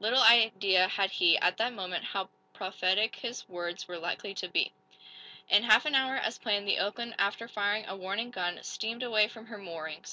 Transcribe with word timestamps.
Little 0.00 0.22
idea 0.22 0.88
had 0.88 1.10
he, 1.10 1.36
at 1.36 1.58
that 1.58 1.74
moment, 1.74 2.04
how 2.04 2.30
prophetic 2.54 3.16
his 3.16 3.46
words 3.50 3.86
were 3.86 3.98
likely 3.98 4.32
to 4.32 4.48
be! 4.48 4.72
In 5.50 5.62
half 5.62 5.84
an 5.84 5.94
hour, 5.94 6.16
as 6.16 6.38
planned, 6.38 6.66
the 6.66 6.78
"Oakland," 6.78 7.14
after 7.18 7.46
firing 7.48 7.84
a 7.86 7.94
warning 7.94 8.30
gun, 8.30 8.60
steamed 8.62 9.02
away 9.02 9.28
from 9.28 9.44
her 9.44 9.58
moorings. 9.58 10.12